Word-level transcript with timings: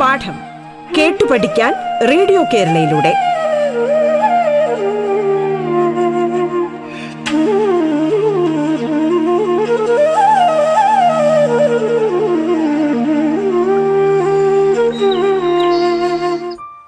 പാഠം 0.00 0.36
കേട്ടു 0.98 1.24
പഠിക്കാൻ 1.24 1.74
radio 2.08 2.42
കേരളയിലൂടെ. 2.54 3.12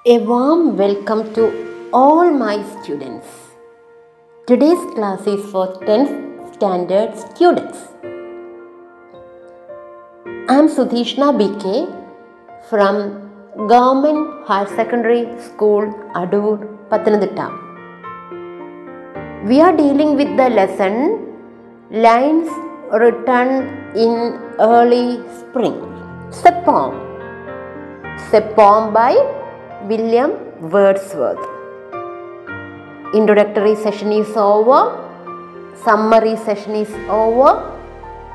A 0.07 0.17
warm 0.17 0.77
welcome 0.77 1.21
to 1.37 1.51
all 1.93 2.31
my 2.31 2.57
students 2.61 3.20
Today's 4.49 4.83
class 4.95 5.27
is 5.27 5.41
for 5.51 5.65
10th 5.87 6.55
standard 6.55 7.11
students. 7.15 7.77
I 10.49 10.55
am 10.61 10.67
Sudhishna 10.67 11.27
BK 11.41 11.85
from 12.69 12.95
Government 13.73 14.47
Higher 14.47 14.65
Secondary 14.79 15.21
School, 15.47 15.83
Adur, 16.21 16.57
Pathanamthitta. 16.89 17.47
We 19.47 19.61
are 19.61 19.77
dealing 19.77 20.17
with 20.17 20.35
the 20.41 20.49
lesson 20.49 20.97
Lines 21.91 22.49
Written 22.91 23.47
in 23.95 24.41
Early 24.59 25.21
Spring. 25.39 25.79
It's 26.29 26.43
a 26.45 26.53
poem. 26.65 26.99
It's 28.17 28.33
a 28.33 28.41
poem 28.41 28.91
by 28.91 29.13
William 29.87 30.31
Wordsworth. 30.61 31.50
Introductory 33.13 33.75
session 33.75 34.13
is 34.13 34.37
over. 34.37 34.97
Summary 35.83 36.37
session 36.37 36.75
is 36.75 36.89
over. 37.09 37.77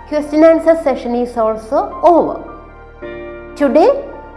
Question 0.09 0.45
answer 0.45 0.75
session 0.83 1.15
is 1.15 1.35
also 1.35 1.99
over. 2.05 2.35
Today 3.57 3.89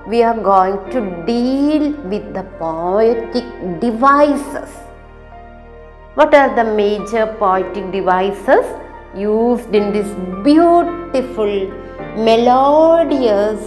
we 0.07 0.23
are 0.23 0.37
going 0.37 0.77
to 0.91 1.01
deal 1.25 1.91
with 2.11 2.33
the 2.33 2.43
poetic 2.57 3.43
devices. 3.81 4.69
What 6.15 6.33
are 6.33 6.55
the 6.55 6.63
major 6.73 7.25
poetic 7.37 7.91
devices 7.91 8.65
used 9.13 9.75
in 9.75 9.91
this 9.91 10.07
beautiful, 10.45 11.67
melodious 12.15 13.59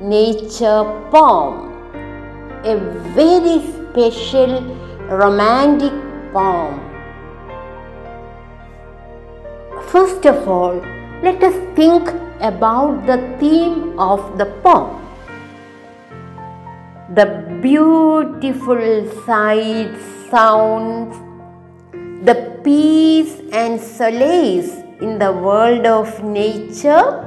nature 0.00 0.84
poem? 1.10 1.66
A 2.64 2.76
very 3.18 3.58
special 3.72 4.89
romantic 5.10 5.92
poem. 6.32 6.78
First 9.88 10.24
of 10.24 10.46
all, 10.48 10.76
let 11.22 11.42
us 11.42 11.56
think 11.74 12.08
about 12.40 13.06
the 13.06 13.18
theme 13.38 13.98
of 13.98 14.38
the 14.38 14.46
poem. 14.62 14.96
The 17.14 17.26
beautiful 17.60 19.10
sights, 19.26 20.00
sounds, 20.30 21.16
the 22.24 22.60
peace 22.62 23.40
and 23.52 23.80
solace 23.80 24.70
in 25.00 25.18
the 25.18 25.32
world 25.32 25.86
of 25.86 26.22
nature, 26.22 27.26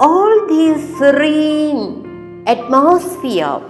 all 0.00 0.46
these 0.48 0.96
serene 0.96 2.42
atmosphere, 2.46 3.60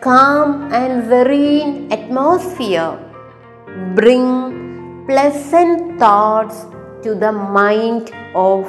calm 0.00 0.72
and 0.72 1.08
serene 1.10 1.90
atmosphere 1.90 2.96
bring 3.96 5.04
pleasant 5.08 5.98
thoughts 5.98 6.66
to 7.02 7.14
the 7.14 7.32
mind 7.32 8.12
of 8.34 8.66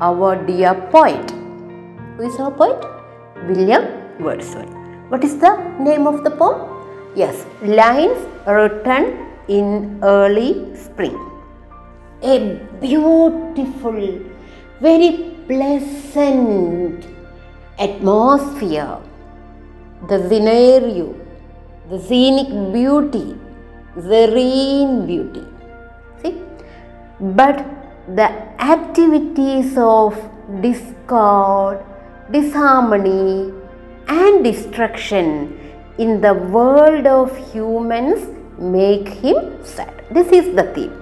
our 0.00 0.36
dear 0.46 0.74
poet. 0.92 1.32
Who 2.16 2.28
is 2.28 2.38
our 2.38 2.52
poet? 2.52 2.84
William 3.48 3.84
Wordsworth. 4.20 4.72
What 5.08 5.24
is 5.24 5.38
the 5.38 5.56
name 5.80 6.06
of 6.06 6.22
the 6.22 6.30
poem? 6.30 6.68
Yes, 7.16 7.44
lines 7.62 8.18
written 8.46 9.26
in 9.48 9.98
early 10.02 10.76
spring. 10.76 11.18
A 12.22 12.60
beautiful, 12.80 14.20
very 14.80 15.34
pleasant 15.48 17.04
atmosphere, 17.78 18.98
the 20.06 20.28
scenario, 20.28 21.14
the 21.90 21.98
scenic 21.98 22.48
beauty, 22.72 23.36
the 23.96 24.02
serene 24.02 25.06
beauty. 25.06 25.44
See? 26.22 26.40
But 27.20 27.64
the 28.14 28.30
activities 28.60 29.76
of 29.76 30.14
discord, 30.60 31.84
disharmony, 32.30 33.52
and 34.06 34.44
destruction 34.44 35.58
in 35.98 36.20
the 36.20 36.34
world 36.34 37.06
of 37.06 37.36
humans 37.52 38.28
make 38.58 39.08
him 39.08 39.64
sad. 39.64 40.04
This 40.10 40.28
is 40.32 40.54
the 40.54 40.64
theme. 40.74 40.94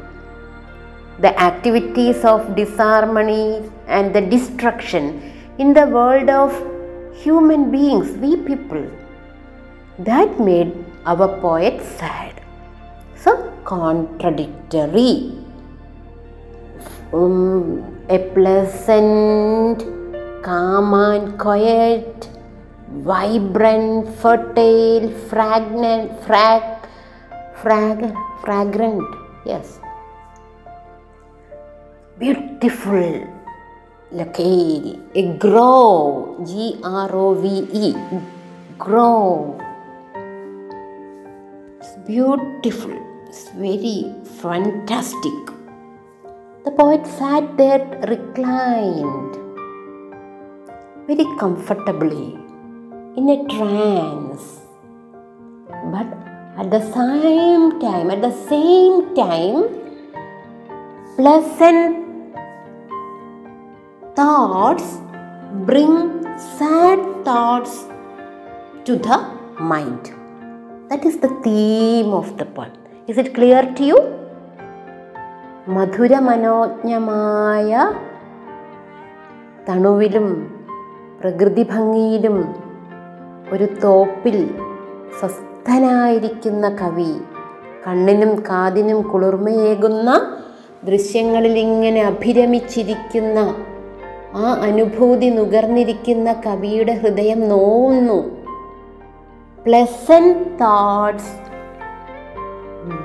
The 1.20 1.38
activities 1.38 2.24
of 2.24 2.56
disharmony 2.56 3.70
and 3.86 4.14
the 4.14 4.20
destruction 4.20 5.32
in 5.58 5.72
the 5.74 5.86
world 5.86 6.28
of 6.28 6.52
human 7.24 7.70
beings, 7.70 8.10
we 8.18 8.36
people, 8.36 8.86
that 9.98 10.38
made 10.38 10.72
our 11.04 11.28
poet 11.40 11.82
sad. 11.82 12.42
So, 13.16 13.52
contradictory. 13.64 15.32
Um, 17.12 17.84
a 18.08 18.18
pleasant, 18.34 19.84
calm 20.42 20.92
and 20.94 21.38
quiet, 21.38 22.28
vibrant, 22.88 24.08
fertile, 24.18 25.10
fragrant, 25.28 26.22
frag, 26.24 26.62
frag, 27.62 28.14
fragrant, 28.42 29.06
yes. 29.44 29.80
Beautiful, 32.18 33.26
locale, 34.16 34.98
a 35.14 35.22
grove, 35.36 36.46
G 36.48 36.80
R 36.82 37.10
O 37.14 37.34
V 37.34 37.46
E, 37.72 37.94
grove. 38.78 39.60
It's 41.80 41.94
beautiful, 42.06 42.96
it's 43.28 43.50
very 43.50 44.14
fantastic. 44.40 45.38
The 46.64 46.72
poet 46.72 47.06
sat 47.06 47.56
there 47.58 47.84
reclined 48.08 49.36
very 51.06 51.26
comfortably 51.38 52.38
in 53.16 53.28
a 53.28 53.38
trance. 53.54 54.60
But 55.92 56.08
at 56.58 56.70
the 56.70 56.80
same 56.96 57.78
time, 57.80 58.10
at 58.10 58.22
the 58.22 58.34
same 58.48 59.14
time, 59.14 59.68
pleasant 61.16 62.05
thoughts 64.16 64.86
bring 65.68 65.94
sad 66.58 67.00
thoughts 67.24 67.74
to 68.86 68.92
the 68.98 69.18
mind. 69.62 70.04
That 70.90 71.04
is 71.04 71.16
the 71.18 71.30
theme 71.44 72.12
of 72.12 72.28
the 72.38 72.46
poem. 72.46 72.72
Is 73.08 73.18
it 73.18 73.28
clear 73.34 73.62
to 73.78 73.84
you? 73.90 73.98
മധുരമനോജ്ഞമായ 75.76 77.70
തണുവിലും 79.68 80.26
പ്രകൃതി 81.20 81.64
ഭംഗിയിലും 81.72 82.36
ഒരു 83.52 83.66
തോപ്പിൽ 83.84 84.36
സ്വസ്ഥനായിരിക്കുന്ന 85.18 86.68
കവി 86.80 87.12
കണ്ണിനും 87.86 88.32
കാതിനും 88.50 89.00
കുളിർമയേകുന്ന 89.10 90.08
ദൃശ്യങ്ങളിൽ 90.84 91.56
ഇങ്ങനെ 91.66 92.02
അഭിരമിച്ചിരിക്കുന്ന 92.12 93.38
ആ 94.34 94.54
അനുഭൂതി 94.54 95.30
നുകർന്നിരിക്കുന്ന 95.30 96.32
കവിയുടെ 96.32 96.92
ഹൃദയം 96.92 97.48
നോവുന്നു. 97.48 98.18
Pleasant 99.64 100.44
thoughts 100.62 101.32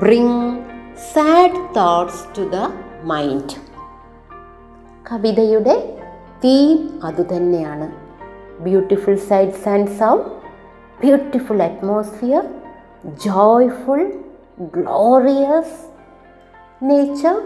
bring 0.02 0.58
sad 1.14 1.62
thoughts 1.78 2.24
to 2.38 2.42
the 2.42 2.72
mind 3.04 3.56
കവിതയുടെ 5.12 5.76
തീം 6.44 7.02
അതുതന്നെയാണ് 7.04 7.88
beautiful 8.64 9.16
sights 9.16 9.70
and 9.70 9.88
sound 9.88 10.30
beautiful 11.02 11.62
atmosphere 11.62 12.44
joyful 13.26 14.04
glorious 14.76 15.78
nature 16.82 17.38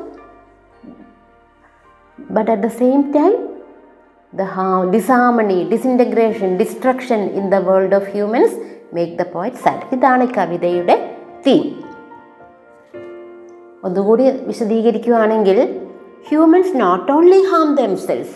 but 2.20 2.50
at 2.50 2.62
the 2.62 2.70
same 2.70 3.14
time 3.14 3.55
the 4.36 4.46
ha- 4.48 4.86
disharmony 4.88 5.60
disintegration 5.66 6.58
destruction 6.58 7.30
in 7.32 7.50
the 7.50 7.62
world 7.62 7.94
of 7.94 8.08
humans. 8.10 8.54
Make 8.94 9.16
the 9.20 9.26
poet 9.32 9.60
sad 9.62 9.86
ഇതാണ് 9.94 10.24
ഈ 10.26 10.32
കവിതയുടെ 10.36 10.96
theme 11.46 11.64
ഒന്നുകൂടി 13.84 14.26
വിശദീകരിക്കുകയാണെങ്കിൽ 14.48 15.58
humans 16.28 16.74
not 16.82 17.10
only 17.12 17.40
harm 17.50 17.68
themselves 17.80 18.36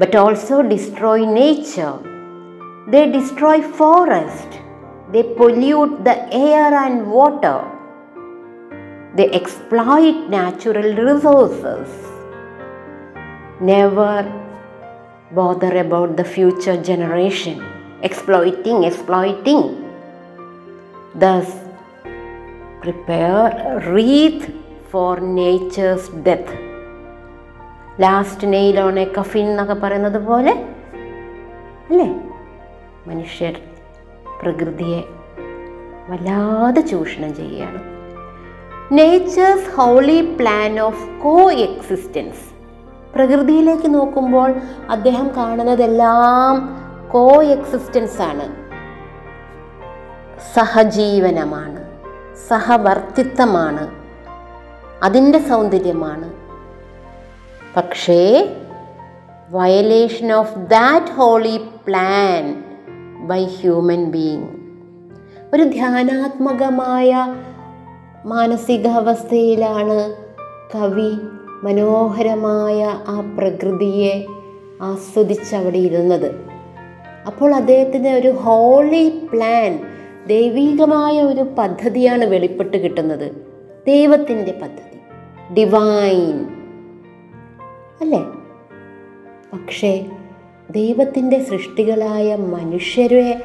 but 0.00 0.16
also 0.22 0.58
destroy 0.72 1.26
nature 1.38 1.92
they 2.94 3.02
destroy 3.16 3.64
forest 3.78 4.58
they 5.14 5.22
pollute 5.40 5.96
the 6.08 6.12
air 6.42 6.74
and 6.84 7.02
water 7.14 7.58
they 9.14 9.26
exploit 9.40 10.26
natural 10.36 10.90
resources 11.04 11.96
never 13.66 14.14
bother 15.30 15.78
about 15.78 16.16
the 16.16 16.24
future 16.24 16.76
generation 16.82 17.56
exploiting 18.02 18.84
exploiting 18.84 19.60
thus 21.14 21.48
prepare 22.80 23.48
a 23.66 23.90
wreath 23.90 24.44
for 24.90 25.20
nature's 25.20 26.06
death 26.22 26.52
last 28.00 28.46
nail 28.46 28.78
on 28.80 28.98
a 28.98 29.04
coffin 29.10 29.46
എന്നൊക്കെ 29.50 29.74
പറയുന്നത് 29.74 30.18
പോലെ 30.22 30.52
അല്ലേ 31.90 32.08
മനുഷ്യർ 33.06 33.54
പ്രകൃതിയെ 34.40 34.98
വല്ലാതെ 36.10 36.80
ചൂഷണം 36.80 37.30
ചെയ്യുകയാണ് 37.34 37.80
nature's 38.92 39.70
holy 39.76 40.20
plan 40.40 40.80
of 40.80 41.06
coexistence 41.60 42.44
പ്രകൃതിയിലേക്ക് 43.16 43.94
നോക്കുമ്പോൾ 43.94 44.54
അദ്ദേഹം 44.90 45.30
കാണുന്നതെല്ലാം 45.36 46.54
കോ 47.14 47.42
എക്സിസ്റ്റൻസ് 47.42 48.22
ആണ് 48.22 48.46
സഹജീവനമാണ് 50.54 51.80
സഹവർത്തിത്വമാണ് 52.48 53.84
അതിന്റെ 55.02 55.38
സൗന്ദര്യമാണ്. 55.38 56.28
പക്ഷേ 57.76 58.22
violation 59.50 60.32
of 60.32 60.58
that 60.58 61.12
holy 61.12 61.56
plan 61.86 62.44
by 63.26 63.44
human 63.44 64.04
being 64.10 64.48
ഒരു 65.54 65.62
ധ്യാനാത്മകമായ 65.62 67.10
മാനസികാവസ്ഥയിലാണ് 68.24 69.98
കവി 70.74 71.10
മനോഹരമായ 71.66 72.84
ആ 73.08 73.34
പ്രകൃതിയെ 73.38 74.26
ആസ്വദിച്ച് 74.82 75.56
അവിടെ 75.56 75.78
ഇരുന്നത്. 75.78 76.34
അപ്പോൾ 77.26 77.54
അദ്ദേഹത്തിന് 77.54 78.08
ഒരു 78.08 78.28
ഹോളി 78.28 79.28
പ്ലാൻ 79.32 79.80
ദൈവികമായ 80.26 81.22
ഒരു 81.22 81.42
പദ്ധതിയാണ് 81.58 82.24
വെളിപ്പെട്ട് 82.24 82.76
കിട്ടുന്നത്. 82.76 83.32
ദൈവത്തിന്റെ 83.86 84.52
പദ്ധതി. 84.62 84.98
ഡിവൈൻ 85.54 86.46
അല്ലേ? 88.00 88.24
പക്ഷേ 89.52 90.06
ദൈവത്തിന്റെ 90.70 91.44
സൃഷ്ടികളായ 91.44 92.36
മനുഷ്യരെ 92.36 93.42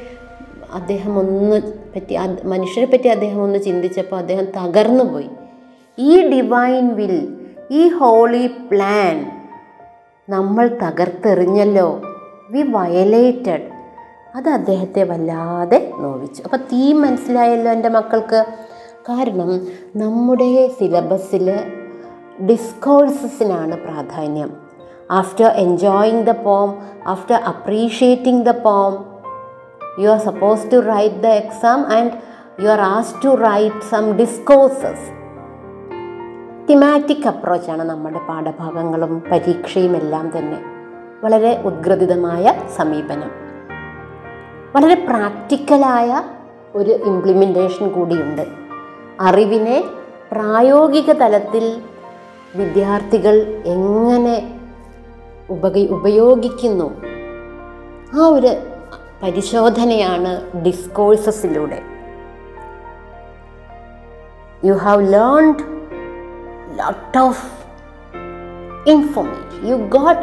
അദ്ദേഹം 0.74 1.20
ഒന്ന് 1.20 1.62
പറ്റി 1.96 2.18
മനുഷ്യരെ 2.44 2.86
പറ്റി 2.86 3.08
അദ്ദേഹം 3.08 3.44
ഒന്ന് 3.44 3.60
ചിന്തിച്ചപ്പോൾ 3.60 4.16
അദ്ദേഹം 4.16 4.46
തകർന്നു 4.46 5.04
പോയി 5.04 5.30
ഈ 6.00 6.30
ഡിവൈൻ 6.30 6.88
വിൽ 6.88 7.41
ഈ 7.72 7.88
ഹോളി 7.88 8.48
പ്ലാൻ 8.48 9.42
നമ്മൾ 10.30 10.68
തകർത്തെറിഞ്ഞല്ലോ. 10.68 12.02
V 12.50 12.62
violated. 12.62 13.62
അത് 14.36 14.50
അദ്ദേഹത്തെ 14.50 15.04
വല്ലാതെ 15.04 15.92
നോവിച്ചു. 16.00 16.42
അപ്പോൾ 16.44 16.58
തീം 16.58 17.02
മനസ്സിലായല്ലോ 17.02 17.72
എന്റെ 17.72 17.90
മക്കൾക്ക്. 17.90 18.46
കാരണം 19.10 19.68
നമ്മുടെ 19.96 20.68
സിലബസിൽ 20.80 21.60
ഡിസ്കോഴ്സസിനാണ് 22.50 23.78
പ്രാധാന്യം. 23.78 24.58
After 25.12 25.46
enjoying 25.46 26.26
the 26.26 26.32
poem 26.32 26.82
after 27.08 27.36
appreciating 27.36 28.46
the 28.46 28.50
poem 28.50 29.06
you 30.00 30.10
are 30.10 30.20
suppose 30.20 30.74
to 30.74 30.78
write 30.78 31.16
the 31.16 31.28
exam 31.28 31.88
and 31.88 32.12
you 32.64 32.70
are 32.70 32.82
as 32.82 33.16
to 33.26 33.30
write 33.30 33.92
some 33.92 34.12
discourses. 34.12 35.21
Thematic 36.70 37.28
അപ്രോച്ചാണ് 37.28 37.84
നമ്മുടെ 37.84 38.20
പാഠഭാഗങ്ങളും 38.20 39.24
പരീക്ഷയും 39.32 39.98
എല്ലാം 39.98 40.32
തന്നെ. 40.38 40.64
വളരെ 41.24 41.62
ഉദ്ഗ്രഥിതമായ 41.66 42.54
സമീപനം. 42.76 43.32
വളരെ 44.76 45.06
പ്രാക്ടിക്കലായ 45.10 46.22
ഒരു 46.76 46.92
ഇംപ്ലിമെന്റേഷൻ 46.92 47.90
കൂടിയുണ്ട്. 47.90 48.48
അറിവിനെ 49.20 49.84
പ്രായോഗിക 50.32 51.12
തലത്തിൽ 51.12 51.82
വിദ്യാർത്ഥികൾ 52.56 53.64
എങ്ങനെ 53.66 54.60
ഉപക 55.50 55.78
ഉപയോഗിക്കുന്നു? 55.78 57.02
ആ 58.14 58.28
ഒരു 58.28 58.56
പരിശോധനയാണ് 59.24 60.62
ഡിസ്കോഴ്സസിലൂടെ 60.62 61.82
you 64.66 64.74
have 64.74 65.14
learned 65.14 65.81
lot 66.72 67.16
of 67.18 67.36
information. 68.86 69.60
You 69.64 69.78
got 69.90 70.20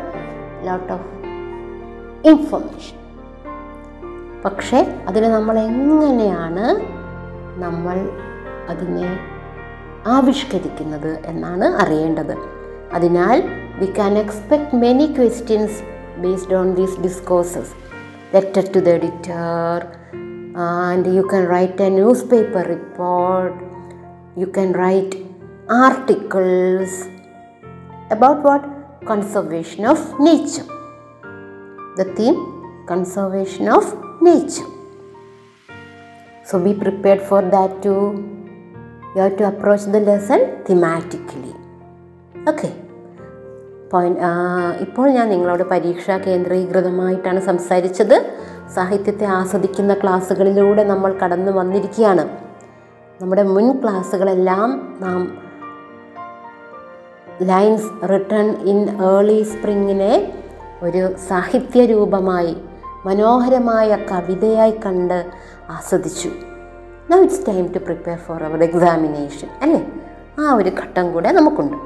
lot 0.65 0.89
of 0.91 1.03
information. 2.25 2.95
പക്ഷേ 4.45 4.81
അതിനെ 5.09 5.29
നമ്മൾ 5.29 5.57
എങ്ങനെയാണ് 5.61 6.67
നമ്മൾ 7.57 7.97
അതിനെ 8.69 9.09
ആവിഷ്കരിക്കുന്നത് 10.07 11.11
എന്നാണ് 11.27 11.67
അറിയേണ്ടത് 11.83 12.35
അതിനാൽ 12.93 13.39
we 13.81 13.89
can 13.99 14.15
expect 14.19 14.79
many 14.85 15.07
questions 15.17 15.79
based 16.19 16.57
on 16.57 16.69
these 16.75 16.97
discourses 17.01 17.73
letter 18.35 18.65
to 18.75 18.83
the 18.87 18.95
editor 18.99 19.75
and 20.69 21.09
you 21.17 21.25
can 21.33 21.47
write 21.57 21.85
a 21.85 21.91
newspaper 22.35 22.63
report 22.77 23.59
you 24.41 24.49
can 24.57 24.73
write 24.85 25.19
articles 25.69 27.07
about 28.11 28.43
what? 28.43 28.65
Conservation 29.05 29.85
of 29.85 29.99
nature. 30.19 30.65
The 31.97 32.07
theme 32.17 32.39
conservation 32.87 33.69
of 33.69 33.85
nature. 34.23 34.67
So 36.45 36.59
be 36.59 36.75
prepared 36.75 37.21
for 37.21 37.43
that 37.43 37.83
too. 37.83 38.03
You 39.15 39.23
have 39.23 39.37
to 39.37 39.47
approach 39.47 39.85
the 39.87 40.01
lesson 40.01 40.41
thematically. 40.67 41.55
Okay. 42.49 42.73
Point 43.93 44.21
ഇപ്പോൾ 44.85 45.07
ഞാൻ 45.09 45.27
നിങ്ങളോട് 45.29 45.63
പരീക്ഷാ 45.71 46.17
കേന്ദ്രീകൃതമായിട്ടാണ് 46.19 47.41
സംസാരിച്ചത് 47.41 48.17
സാഹിത്യത്തെ 48.75 49.27
ആസ്വദിക്കുന്ന 49.37 49.93
ക്ലാസ്സുകളിലൂടെ 49.95 50.83
നമ്മൾ 50.85 51.13
കടന്നു 51.23 51.53
വന്നിരിക്കുകയാണ് 51.53 52.25
നമ്മുടെ 53.21 53.45
മുൻ 53.55 53.67
ക്ലാസ്സുകളെല്ലാം 53.83 54.69
നാം 55.01 55.21
ലൈൻസ് 57.43 58.13
റിട്ടേൺ 58.13 58.57
ഇൻ 58.63 59.03
ഏർലി 59.03 59.43
സ്പ്രിങ്ങിനെ 59.43 60.33
ഒരു 60.83 61.17
സാഹിത്യ 61.29 61.85
രൂപമായി 61.85 62.57
മനോഹരമായ 63.07 63.97
കവിതയായി 63.97 64.71
കണ്ട് 64.71 65.27
ആസ്വദിച്ചു. 65.71 66.29
Now 67.11 67.23
it's 67.23 67.47
time 67.47 67.67
to 67.67 67.79
prepare 67.79 68.19
for 68.19 68.43
our 68.43 68.63
examination 68.63 69.49
അല്ലേ? 69.63 69.87
ആ 70.39 70.55
ഒരു 70.55 70.69
ഘട്ടം 70.69 71.13
കൂടെ 71.13 71.33
നമുക്കുണ്ട്. 71.33 71.77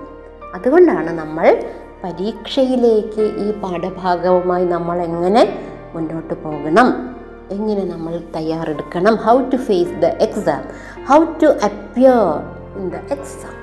അതുകൊണ്ടാണ് 0.54 1.10
നമ്മൾ 1.10 1.64
പരീക്ഷയിലേക്ക് 2.04 3.20
ഈ 3.20 3.50
പാഠഭാഗവുമായി 3.50 4.64
നമ്മൾ 4.64 5.02
എങ്ങനെ 5.02 5.60
മുന്നോട്ട് 5.94 6.34
പോകണം? 6.34 7.12
എങ്ങനെ 7.50 7.84
നമ്മൾ 7.84 8.22
തയ്യാറെടുക്കണം? 8.36 9.14
How 9.14 9.40
to 9.40 9.56
face 9.56 9.90
the 9.90 10.04
exam 10.04 10.62
how 11.06 11.24
to 11.24 11.46
appear 11.46 12.22
in 12.78 12.88
the 12.88 12.94
exam 12.94 13.61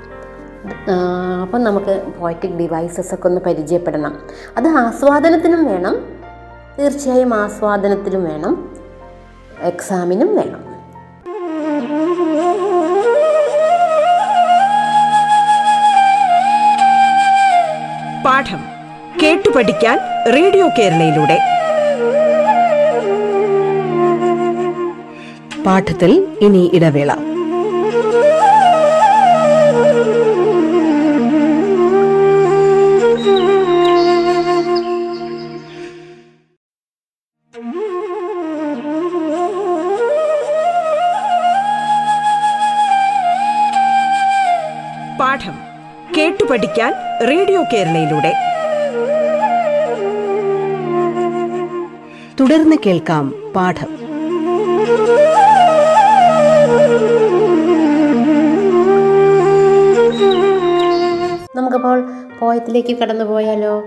അപ്പം 1.42 1.64
നമുക്ക് 1.64 2.12
പോയറ്റിക് 2.20 2.52
ഡിവൈസസ് 2.52 3.14
ഒക്കെ 3.14 3.28
ഒന്ന് 3.28 3.42
പരിചയപ്പെടണം. 3.42 4.22
അത് 4.58 4.68
ആസ്വാദനത്തിനും 4.68 5.66
വേണം. 5.66 6.06
തീർച്ചയായും 6.80 7.34
ആസ്വാദനത്തിനും 7.34 8.24
വേണം. 8.24 8.76
എക്സാമിനും 9.62 10.36
വേണം. 10.36 10.70
പാഠം 18.26 18.60
കേട്ടു 19.24 19.50
പഠിക്കാൻ 19.50 20.00
റേഡിയോ 20.36 20.70
കേരളയിലൂടെ. 20.80 21.40
പാഠത്തിൽ 25.64 26.38
ഇനി 26.42 26.72
ഇടവേള. 26.74 27.29
പഠിക്കാൻ 46.50 46.94
റേഡിയോ 47.28 47.64
കേരളയിലൂടെ. 47.74 48.34
തുടർന്ന് 52.40 52.76
കേൾക്കാം 52.86 53.54
പാഠം. 53.56 54.00
നമുക്കപ്പോൾ 61.56 62.04
പോയത്തിലേക്ക് 62.40 62.98
കടന്നു 62.98 63.26
പോയാലോ? 63.26 63.84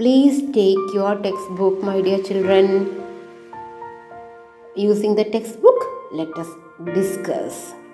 Please 0.00 0.40
take 0.56 0.96
your 0.96 1.22
textbook 1.56 1.86
my 1.86 2.02
dear 2.02 2.24
children 2.24 2.86
using 4.78 5.16
the 5.16 5.24
textbook 5.62 6.18
let's 6.18 6.56
discuss 6.82 7.85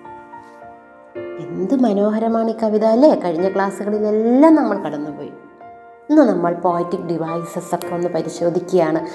എന്ത് 1.53 1.75
മനോഹരമാണ് 1.75 2.51
ഈ 2.51 2.55
കവിത 2.63 2.85
അല്ലേ? 2.85 3.15
കഴിഞ്ഞ 3.15 3.49
ക്ലാസ്സുകളിലെല്ലാം 3.49 4.55
നമ്മൾ 4.55 4.77
കടന്നുപോയി. 4.77 5.31
ഇന്ന് 6.09 6.21
നമ്മൾ 6.21 6.53
പോയറ്റിക് 6.53 7.01
ഡിവൈസസ് 7.01 7.75
ഒക്കെ 7.75 7.95
ഒന്ന് 7.95 8.07
പരിശോധിക്കുകയാണ്. 8.07 9.05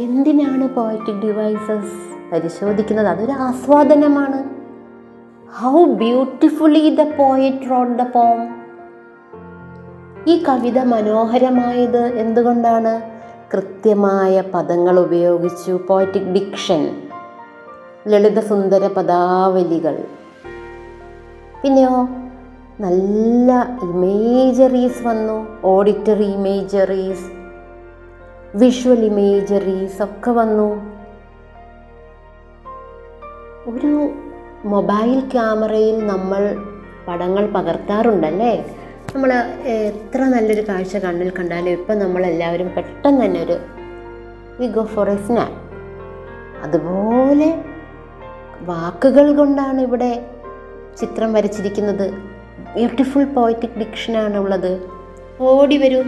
എന്തിനാണ് 0.00 0.74
പോയറ്റിക് 0.74 1.22
ഡിവൈസസ് 1.22 1.92
പരിശോധിക്കുന്നത്? 2.32 3.08
അതൊരു 3.08 3.32
ആസ്വാദനമാണ്. 3.32 4.44
How 5.60 5.84
beautifully 5.84 6.96
the 6.96 7.02
poet 7.16 7.70
wrote 7.70 7.98
the 7.98 8.02
poem 8.02 8.62
ഈ 10.26 10.44
കവിത 10.48 10.78
മനോഹരമായത് 10.78 12.06
എന്തുകൊണ്ടാണ്? 12.06 13.02
കൃത്യമായ 13.54 14.40
പദങ്ങൾ 14.40 15.00
ഉപയോഗിച്ചു 15.00 15.80
പോയറ്റിക് 15.88 16.22
ഡിക്ഷൻ 16.22 17.02
ലളിതസുന്ദര 18.08 18.86
പദാവലികൾ. 18.86 20.04
പിന്നെയോ? 21.64 22.08
നല്ല 22.80 23.78
ഇമേജറീസ് 23.82 25.06
വന്നു. 25.06 25.46
ഓഡിറ്ററി 25.64 26.24
ഇമേജറീസ് 26.24 27.28
വിഷ്വൽ 28.54 29.04
ഇമേജറീസ് 29.04 30.02
ഒക്കെ 30.02 30.30
വന്നു. 30.30 30.68
ഒരു 33.70 34.10
മൊബൈൽ 34.64 35.20
ക്യാമറയിൽ 35.20 36.06
നമ്മൾ 36.06 36.64
പടങ്ങൾ 37.08 37.46
പകർത്താറുണ്ടല്ലേ? 37.46 38.64
നമ്മൾ 39.14 39.32
എത്ര 39.66 40.22
നല്ലൊരു 40.22 40.68
കാഴ്ച 40.68 40.96
കണ്ണിൽ 40.96 41.30
കണ്ടാലും 41.30 41.70
ഇപ്പം 41.70 41.98
നമ്മളെല്ലാവരും 41.98 42.74
പെട്ടെന്ന് 42.76 43.24
തന്നെ 43.24 43.42
ഒരു 43.42 43.56
we 44.60 44.66
go 44.66 44.84
for 44.84 45.10
a 45.10 45.16
snap 45.16 45.58
അതുപോലെ 46.62 47.64
വാക്കുകൾ 48.60 49.36
കൊണ്ടാണ് 49.36 49.80
ഇവിടെ 49.80 50.31
ചിത്രം 51.00 51.32
വരച്ചിരിക്കുന്നത്. 51.32 52.10
ബ്യൂട്ടിഫുൾ 52.74 53.24
പോയറ്റിക് 53.24 53.78
ഡിക്ഷനാണ് 53.78 54.38
ഉള്ളത് 54.38 54.80
ഓടി 55.40 55.76
വരൂ. 55.76 56.02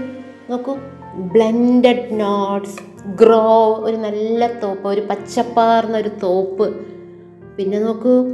നോക്കൂ. 0.50 0.76
ബ്ലെൻഡഡ് 1.14 2.20
നോട്ട്സ് 2.20 3.06
ഗ്രോ 3.06 3.76
ഒരു 3.80 3.96
നല്ല 3.96 4.60
തോപ്പ് 4.60 4.88
ഒരു 4.88 5.00
പച്ചപ്പാർന്ന 5.00 5.96
ഒരു 5.96 6.10
തോപ്പ്. 6.22 6.86
പിന്നെ 7.56 7.78
നോക്കൂ. 7.78 8.28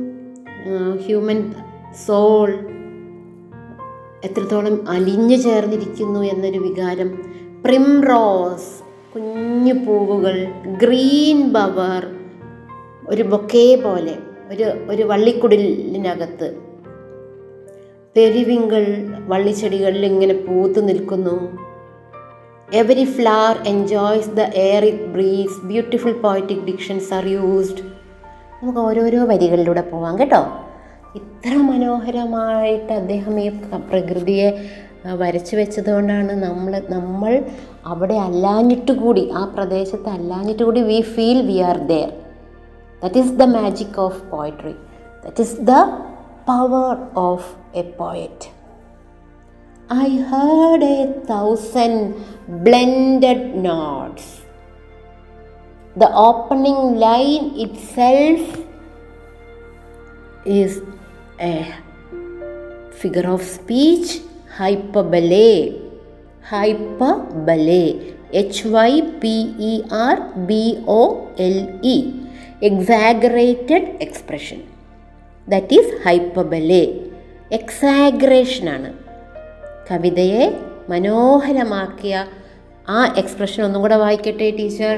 ഹ്യൂമൻ 1.07 1.55
സോൾ 2.07 2.51
എത്രത്തോളം 4.25 4.89
അലിഞ്ഞു 4.89 5.37
ചേർന്നിരിക്കുന്നു 5.37 6.21
എന്നൊരു 6.21 6.59
വികാരം. 6.59 7.09
പ്രിം 7.65 8.05
റോസ് 8.05 8.83
കുഞ്ഞു 9.15 9.73
പൂവുകൾ. 9.73 10.47
ഗ്രീൻ 10.83 11.49
ബവർ 11.49 12.07
ഒരു 13.09 13.23
ബൊക്കേ 13.23 13.77
പോലെ. 13.77 14.17
ഒരു 14.53 14.63
ഒരു 14.63 15.03
വള്ളിക്കുടലിനകത്ത്. 15.03 16.55
പെരിവിങ്കൾ 18.17 18.85
വള്ളിച്ചെടികളിൽ 19.27 20.07
ഇങ്ങനെ 20.07 20.35
പൂത്തു 20.35 20.81
നിൽക്കുന്നു. 20.81 21.59
Every 22.75 23.05
flower 23.05 23.57
enjoys 23.67 24.31
the 24.31 24.41
air 24.41 24.85
it 24.85 25.07
breathes 25.07 25.67
beautiful 25.67 26.13
poetic 26.13 26.65
dictions 26.65 27.15
are 27.15 27.27
used 27.27 27.85
നമുക്ക് 28.63 28.79
ഓരോരോ 28.79 29.25
വരികളിലൂടെ 29.25 29.81
പോവാം 29.81 30.19
കേട്ടോ. 30.19 30.43
ഇത്ര 31.15 31.57
മനോഹരമായിട്ട് 31.57 32.93
അദ്ദേഹം 32.93 33.41
ഈ 33.41 33.49
പ്രകൃതിയെ 33.91 34.49
വരച്ചു 35.15 35.57
വെച്ചതുകൊണ്ടാണ് 35.57 36.43
നമ്മൾ 36.43 36.83
നമ്മൾ 36.89 37.45
അവിടെ 37.87 38.15
അല്ലാഞ്ഞിട്ട് 38.15 38.93
കൂടി 38.93 39.31
ആ 39.35 39.45
പ്രദേശത്ത് 39.45 40.09
അല്ലാഞ്ഞിട്ട് 40.09 40.63
കൂടി 40.63 40.81
we 40.81 41.01
feel 41.01 41.47
we 41.47 41.59
are 41.59 41.77
there 41.77 42.30
That 43.01 43.17
is 43.17 43.37
the 43.37 43.47
magic 43.47 43.97
of 43.97 44.29
poetry. 44.31 44.77
That 45.23 45.41
is 45.41 45.57
the 45.57 45.83
power 46.47 47.09
of 47.17 47.57
a 47.73 47.83
poet. 47.83 48.51
I 49.89 50.09
heard 50.31 50.83
a 50.83 51.21
thousand 51.27 52.15
blended 52.47 53.57
notes. 53.57 54.43
The 55.97 56.13
opening 56.13 56.97
line 56.97 57.53
itself 57.57 58.61
is 60.45 60.83
a 61.41 61.75
figure 62.93 63.29
of 63.31 63.43
speech 63.43 64.21
hyperbole. 64.57 65.81
Hyperbole. 66.43 68.15
H 68.33 68.65
Y 68.65 69.01
P 69.21 69.55
E 69.59 69.85
R 69.91 70.33
B 70.47 70.85
O 70.87 71.33
L 71.37 71.79
E 71.83 72.20
exaggerated 72.69 73.85
expression 74.07 74.61
that 75.49 75.75
is 75.75 75.93
hyperbole 76.05 76.83
എക്സാഗ്രേഷനാണ് 77.51 78.91
കവിതയെ 79.91 80.45
മനോഹരമാക്കിയ 80.89 82.27
ആ 82.89 83.01
expression 83.17 83.65
ഒന്നും 83.65 83.81
കൂടെ 83.81 83.97
വായിക്കട്ടെ 83.97 84.51
teacher 84.51 84.95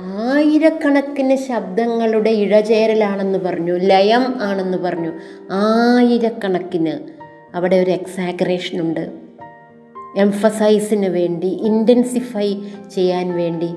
ആയിരക്കണക്കിന് 0.00 1.36
ശബ്ദങ്ങളുടെ 1.36 2.30
ഇഴചേരലാണെന്ന് 2.30 3.38
പറഞ്ഞു 3.38 3.78
ലയം 3.78 4.42
ആണെന്ന് 4.42 4.78
പറഞ്ഞു. 4.78 5.12
ആയിരക്കണക്കിന്. 5.50 6.98
അവിടെ 7.56 7.76
ഒരു 7.76 7.90
എക്സാഗ്രേഷൻ 7.90 8.80
ഉണ്ട്. 8.80 9.10
എംഫസൈസിന് 10.16 11.06
വേണ്ടി 11.06 11.46
ഇന്റൻസിഫൈ 11.46 12.54
ചെയ്യാൻ 12.94 13.36
വേണ്ടി. 13.36 13.74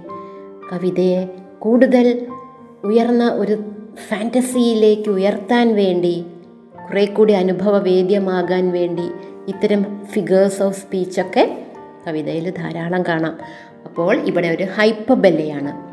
കവിതയെ 0.73 1.27
കൂടുതൽ 1.59 2.27
ഉയർന്ന 2.83 3.29
ഒരു 3.33 3.63
ഫാന്റസിയിലേക്ക് 4.09 5.09
ഉയർത്താൻ 5.09 5.75
വേണ്ടി 5.75 6.25
കുറേ 6.89 7.05
കൂടി 7.05 7.33
അനുഭവവേദ്യമാകാൻ 7.33 8.71
വേണ്ടി 8.71 9.03
ഇത്തരം 9.47 10.05
ഫിഗേഴ്സ് 10.05 10.63
ഓഫ് 10.63 10.81
സ്പീച്ചൊക്കെ 10.81 11.57
കവിതയിൽ 12.07 12.49
ധാരാളം 12.49 13.03
കാണാം. 13.03 13.37
അപ്പോൾ 13.85 14.17
ഇവിടെ 14.17 14.47
ഒരു 14.47 14.67
ഹൈപ്പബല്ലയാണ് 14.75 15.90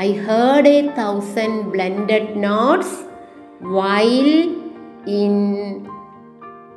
I 0.00 0.12
heard 0.12 0.68
a 0.68 0.80
thousand 0.80 1.66
blended 1.66 2.44
notes 2.44 2.98
while 3.62 4.56
in 5.06 5.34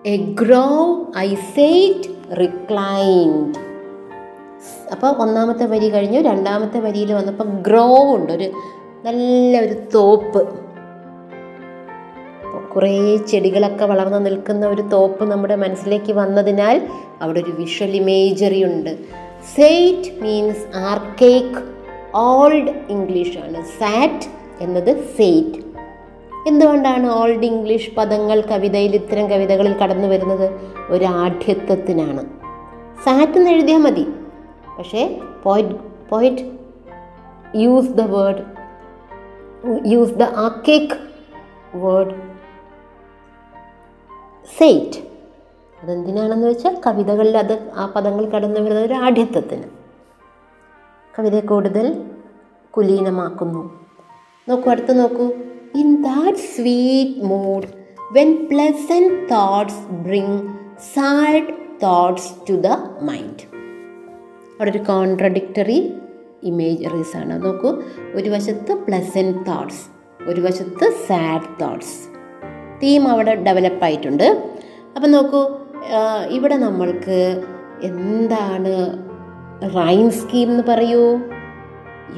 a 0.05 0.17
grove 0.17 1.05
I 1.17 1.35
sat 1.35 2.09
reclined 2.39 3.71
അപ്പോൾ 4.91 5.07
ഒന്നാമത്തെ 5.07 5.65
വരി 5.65 5.89
കഴിഞ്ഞു. 5.89 6.19
രണ്ടാമത്തെ 6.19 6.79
വരിയിൽ 6.79 7.13
വന്നപ്പോൾ 7.13 7.43
ഗ്രോ 7.43 8.15
ഉണ്ട്. 8.15 8.33
ഒരു 8.33 8.51
നല്ല 9.03 9.59
ഒരു 9.59 9.75
തോപ്പ്. 9.93 10.41
കുറേ 12.75 13.17
ചെടികളൊക്കെ 13.17 13.85
വളർന്നു 13.85 14.17
നിൽക്കുന്ന 14.17 14.67
ഒരു 14.67 14.81
തോപ്പ് 14.81 15.23
നമ്മുടെ 15.31 15.55
മനസ്സിലേക്ക് 15.55 16.13
വന്നതിനാൽ 16.13 16.87
അവിടെ 17.21 17.39
ഒരു 17.39 17.51
വിഷ്വൽ 17.51 17.89
ഇമേജറി 17.89 18.63
ഉണ്ട്. 18.63 18.97
സെയ്റ്റ് 19.55 20.21
മീൻസ് 20.21 20.77
ആർക്കേക്ക് 20.77 21.80
ഓൾഡ് 22.15 22.69
ഇംഗ്ലീഷാണ്. 22.89 23.63
സാറ്റ് 23.63 24.25
എന്നത് 24.61 25.15
സെയ്റ്റ്. 25.17 25.57
എന്തുകൊണ്ടാണ് 26.47 27.07
ഓൾഡ് 27.07 27.45
ഇംഗ്ലീഷ് 27.45 27.95
പദങ്ങൾ 27.95 28.41
കവിതയിൽ 28.41 28.95
ഇത്തരം 28.95 29.29
കവിതകളിൽ 29.29 29.73
കടന്നു 29.73 30.07
വരുന്നത്? 30.07 30.59
ഒരു 30.89 31.05
ആഢ്യത്വത്തിനാണ്. 31.05 32.25
സാറ്റ് 33.03 33.37
എന്ന് 33.37 33.49
എഴുതിയാൽ 33.49 33.79
മതി. 33.79 34.05
പക്ഷേ 34.77 35.19
poet 35.43 35.75
poet 36.09 36.41
use 37.55 37.89
the 37.89 38.01
word 38.01 38.61
use 39.87 40.11
the 40.11 40.23
ആക്കേക്ക് 40.23 40.97
word 41.75 42.15
said 44.57 44.99
അതെന്തിനാണെന്ന് 45.83 46.47
വെച്ചാൽ 46.47 46.81
കവിതകളിൽ 46.87 47.37
അത് 47.37 47.71
ആ 47.75 47.85
പദങ്ങൾ 47.85 48.29
കടന്നു 48.29 48.59
വരുന്നത് 48.59 48.85
ഒരു 48.85 48.93
കവിതയെ 51.17 51.39
കൂടുതൽ 51.39 51.85
കുലീനമാക്കുന്നു. 52.71 53.61
നോക്കൂ 54.49 54.71
അടുത്ത് 54.71 54.99
നോക്കൂ. 54.99 55.25
In 55.75 56.03
that 56.03 56.37
sweet 56.37 57.19
mood 57.21 57.67
when 58.11 58.47
pleasant 58.51 59.29
thoughts 59.31 59.81
bring 59.91 60.37
sad 60.93 61.53
thoughts 61.83 62.31
to 62.49 62.53
the 62.53 62.67
mind 63.01 63.43
അവിടെ 64.53 64.71
ഒരു 64.71 64.77
കോൺട്രഡിക്ടറി 64.77 65.93
ഇമേജറീസ് 66.43 67.17
ആണ്. 67.17 67.45
നോക്കൂ. 67.45 67.69
ഒരു 68.15 68.29
വശത്ത് 68.29 68.73
പ്ലസന്റ് 68.73 69.45
തോട്ട്സ് 69.47 69.83
ഒരു 70.27 70.41
വശത്ത് 70.41 70.91
സാഡ് 71.07 71.49
തോട്ട്സ് 71.61 71.99
തീം 72.83 73.07
അവിടെ 73.07 73.35
ഡെവലപ്പായിട്ടുണ്ട് 73.35 74.27
അപ്പം 74.95 75.11
നോക്കൂ 75.11 75.41
ഇവിടെ 76.29 76.55
നമ്മൾക്ക് 76.55 77.43
എന്താണ് 77.81 78.73
റൈം 79.69 80.11
സ്കീം 80.11 80.51
എന്ന് 80.51 80.63
പറയൂ 80.63 81.03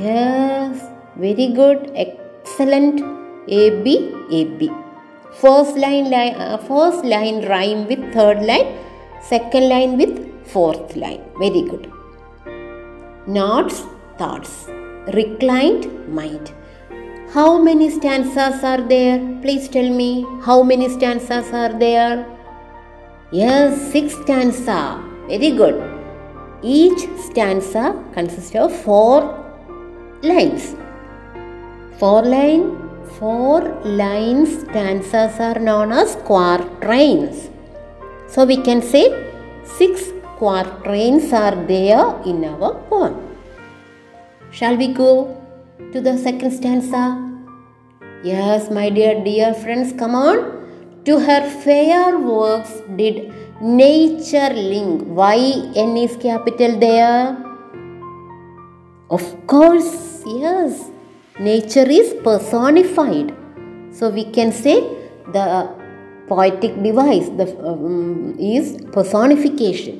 yes 0.04 0.84
very 1.18 1.48
good 1.54 1.88
excellent 1.96 3.04
A 3.56 3.70
B 3.84 3.96
A 4.32 4.44
B 4.44 4.70
first 5.40 5.82
line 5.82 6.04
line 6.10 6.34
first 6.68 7.12
line 7.12 7.44
rhyme 7.48 7.86
with 7.88 8.10
third 8.18 8.48
line 8.48 8.66
second 9.30 9.70
line 9.72 9.98
with 9.98 10.22
fourth 10.54 11.00
line 11.02 11.20
very 11.38 11.62
good 11.62 11.90
notes 13.36 13.82
thoughts 14.22 14.58
reclined 15.16 15.88
mind 16.10 16.52
how 17.36 17.58
many 17.60 17.90
stanzas 17.90 18.66
are 18.66 18.82
there 18.88 19.18
please 19.42 19.70
tell 19.76 19.90
me 19.90 20.12
how 20.46 20.62
many 20.64 20.88
stanzas 20.88 21.56
are 21.56 21.72
there 21.78 22.14
yes 23.36 23.92
six 23.92 24.16
stanza 24.16 24.68
very 25.28 25.50
good 25.50 25.82
Each 26.64 27.02
stanza 27.20 27.94
consists 28.14 28.56
of 28.56 28.74
four 28.74 29.38
lines. 30.22 30.76
Four 32.00 32.22
line, 32.24 32.66
four 33.20 33.62
line 33.84 34.46
stanzas 34.46 35.40
are 35.42 35.60
known 35.60 35.92
as 35.92 36.16
quatrains. 36.28 37.50
So 38.28 38.46
we 38.46 38.58
can 38.58 38.82
say 38.82 39.06
six 39.66 40.14
quatrains 40.38 41.34
are 41.34 41.56
there 41.66 42.22
in 42.26 42.46
our 42.46 42.76
poem. 42.90 43.16
Shall 44.52 44.78
we 44.78 44.88
go 44.94 45.40
to 45.92 46.00
the 46.00 46.18
second 46.18 46.52
stanza? 46.52 47.20
Yes, 48.24 48.72
my 48.72 48.90
dear, 48.90 49.22
dear 49.22 49.54
friends, 49.54 49.92
come 49.92 50.16
on. 50.16 50.64
To 51.04 51.20
her 51.20 51.42
fair 51.64 52.18
works 52.18 52.82
did 52.96 53.34
nature 53.62 54.54
link. 54.54 55.04
Why 55.04 55.72
N 55.76 55.98
is 55.98 56.18
capital 56.18 56.80
there? 56.80 57.38
Of 59.10 59.48
course, 59.48 60.24
yes. 60.26 60.90
Nature 61.40 61.90
is 61.90 62.14
personified. 62.24 63.34
So 63.92 64.10
we 64.10 64.26
can 64.26 64.52
say 64.52 64.82
the 65.32 65.70
poetic 66.28 66.82
device 66.82 67.30
the, 67.30 67.56
um, 67.68 68.36
is 68.40 68.78
personification. 68.92 70.00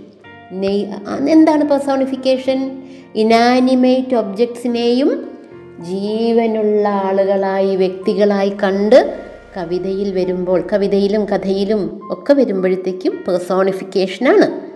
എന്താണ് 1.28 1.68
personification 1.68 2.84
inanimate 3.16 4.16
ഒബ്ജക്ട്സിനെയും 4.16 5.32
ജീവനുള്ള 5.80 6.88
ആളുകളായി 6.88 7.76
വ്യക്തികളായി 7.76 8.50
കണ്ട് 8.50 9.23
കവിതയിൽ 9.58 10.14
വരുമ്പോൾ 10.14 10.68
കവിതയിലും 10.74 11.26
കഥയിലും 11.26 12.00
ഒക്കെ 12.12 12.34
വരുമ്പോഴത്തേക്കും 12.34 13.24
പേഴ്സോണിഫിക്കേഷനാണ് 13.28 14.72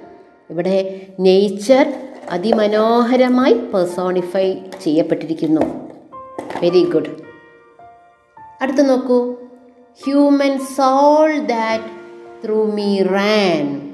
ഇവിടെ 0.49 1.07
നേച്ചർ 1.19 1.93
അതിമനോഹരമായി 2.29 3.53
പേഴ്സോണിഫൈ 3.53 4.53
ചെയ്യപ്പെട്ടിരിക്കുന്നു. 4.81 5.61
വെരി 6.63 6.91
ഗുഡ് 6.93 7.27
അടുത്ത് 8.61 8.89
നോക്കൂ. 8.89 9.35
Human 10.03 10.59
soul 10.59 11.37
that 11.37 11.83
through 12.45 12.71
me 12.71 13.01
ran 13.01 13.91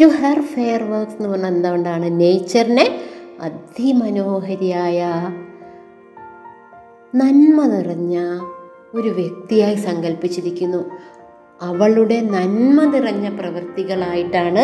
to 0.00 0.04
her 0.04 0.42
fair 0.42 0.82
works 0.82 1.16
എന്ന് 1.16 1.28
പറഞ്ഞാൽ 1.28 1.48
എന്തുകൊണ്ടാണ്? 1.48 2.20
നേച്ചറിനെ 2.20 3.00
അതിമനോഹരിയായ 3.40 5.06
നന്മ 7.14 7.66
നിറഞ്ഞ 7.66 8.18
ഒരു 8.96 9.08
വ്യക്തിയായി 9.08 9.74
സങ്കല്പിച്ചിരിക്കുന്നു 9.74 10.90
അവളുടെ 11.62 12.20
നന്മ 12.20 12.84
നിറഞ്ഞ 12.84 13.28
പ്രവൃത്തികളായിട്ടാണ് 13.38 14.62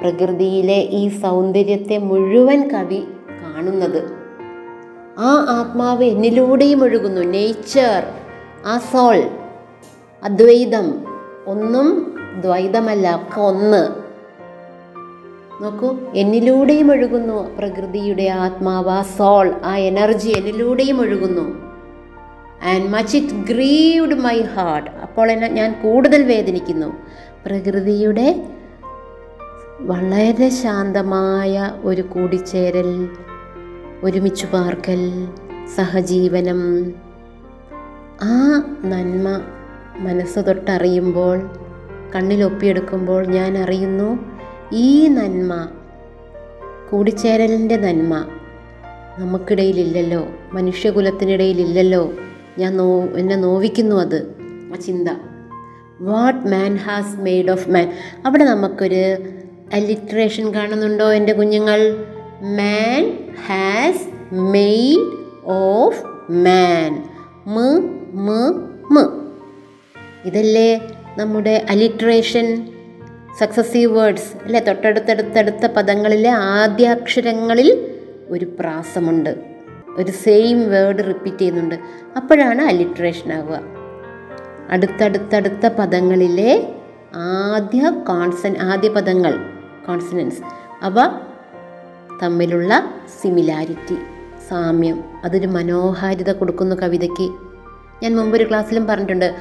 പ്രകൃതിയിലെ 0.00 0.78
ഈ 0.90 1.08
സൗന്ദര്യത്തെ 1.08 1.98
മുഴുവൻ 1.98 2.68
കവി 2.68 3.02
കാണുന്നത്. 3.42 4.00
ആ 5.18 5.46
ആത്മാവ് 5.48 6.04
എന്നിലൂടെയും 6.04 6.82
ഒഴുകുന്നു. 6.82 7.20
നേച്ചർ 7.20 8.04
ആ 8.66 8.78
സോൾ 8.78 9.22
അദ്വൈതം 10.22 11.04
ഒന്നും 11.46 12.16
ദ്വൈതമല്ല 12.40 13.16
ഒക്കെ 13.16 13.40
ഒന്ന് 13.40 13.82
നോക്കൂ 15.62 15.96
എന്നിലൂടെയും 16.14 16.92
ഒഴുകുന്നു 16.92 17.56
പ്രകൃതിയുടെ 17.58 18.22
ആത്മാവ് 18.22 18.90
ആ 18.90 19.02
സോൾ 19.02 19.54
ആ 19.64 19.76
എനർജി 19.76 20.30
എന്നിലൂടെയും 20.38 21.00
ഒഴുകുന്നു. 21.00 21.63
And 22.64 22.88
much 22.88 23.16
it 23.16 23.32
grieved 23.32 24.14
my 24.14 24.40
heart 24.40 24.90
അപ്പോൾ 24.90 25.30
എന്നെ 25.30 25.48
ഞാൻ 25.48 25.80
കൂടുതൽ 25.82 26.22
വേദനിക്കുന്നു. 26.22 26.86
പ്രകൃതിയുടെ 27.46 28.44
വളരെ 29.80 30.48
ശാന്തമായ 30.48 31.72
ഒരു 31.82 32.02
കൂടിച്ചേരൽ 32.02 33.08
ഒരുമിച്ചു 34.02 34.46
പാർക്കൽ 34.46 35.28
സഹജീവനം. 35.76 36.60
ആ 38.22 38.36
നന്മ 38.84 39.40
മനസ്സ് 39.98 40.38
തൊട്ടറിയുമ്പോൾ 40.38 41.50
കണ്ണിലൊപ്പിയെടുക്കുമ്പോൾ 42.14 43.26
ഞാൻ 43.26 43.58
അറിയുന്നു 43.58 44.08
ഈ 44.72 45.08
നന്മ 45.08 45.68
കൂടിച്ചേരലിന്റെ 46.90 47.76
നന്മ 47.76 48.14
നമുക്കിടയിലില്ലല്ലോ 49.18 50.28
മനുഷ്യകുലത്തിനിടയിലില്ലല്ലോ. 50.52 52.12
ഞാൻ 52.58 52.76
നോ 52.76 53.04
എന്നെ 53.04 53.36
നോവിക്കുന്നു 53.36 53.96
അത് 53.96 54.34
ആ 54.72 54.76
ചിന്ത. 54.76 55.08
What 56.00 56.48
man 56.48 56.76
has 56.76 57.16
made 57.16 57.50
of 57.50 57.70
man 57.70 57.92
അവിടെ 58.26 58.44
നമുക്കൊരു 58.44 59.16
അലിറ്ററേഷൻ 59.72 60.54
കാണുന്നുണ്ടോ 60.54 61.12
എന്റെ 61.12 61.32
കുഞ്ഞുങ്ങൾ? 61.32 61.96
Man 62.42 63.24
has 63.46 64.34
made 64.34 65.18
of 65.44 66.04
man 66.30 67.04
മ 67.46 67.60
മ 68.14 68.30
മ. 68.92 69.20
ഇതല്ലേ 70.24 70.80
നമ്മുടെ 71.18 71.66
അലിറ്ററേഷൻ 71.70 72.72
സക്സസീവ് 73.38 73.98
വേർഡ്സ് 73.98 74.44
അല്ലേ? 74.44 74.60
തൊട്ടടുത്തടുത്തടുത്ത 74.60 75.66
പദങ്ങളിലെ 75.66 76.30
ആദ്യാക്ഷരങ്ങളിൽ 76.30 77.90
ഒരു 78.28 78.44
പ്രാസമുണ്ട്. 78.60 79.53
ഒരു 79.98 80.10
സെയിം 80.10 80.70
വേർഡ് 80.70 81.04
റിപ്പീറ്റ് 81.06 81.38
ചെയ്യുന്നുണ്ട്. 81.38 81.74
അപ്പോഴാണ് 82.16 82.62
അലിട്രേഷൻ 82.62 83.32
ആവുക. 83.32 83.60
അടുത്തടുത്തടുത്ത 84.70 85.66
പദങ്ങളിലെ 85.66 86.74
ആദ്യ 87.14 87.90
കോൺസൺ 87.90 88.56
ആദ്യ 88.56 88.88
പദങ്ങൾ 88.88 89.34
കോൺസണൻസ് 89.86 90.42
അവ 90.82 91.20
തമ്മിലുള്ള 92.22 92.94
സിമിലാരിറ്റി 93.22 93.94
സാമ്യം. 94.48 95.04
അതൊരു 95.24 95.46
മനോഹാരിത 95.46 96.32
കൊടുക്കുന്നു 96.32 96.76
കവിതയ്ക്ക്. 96.76 97.30
ഞാൻ 98.02 98.16
മുമ്പൊരു 98.16 98.48
ക്ലാസ്സിലും 98.48 98.86
പറഞ്ഞിട്ടുണ്ട് 98.86 99.34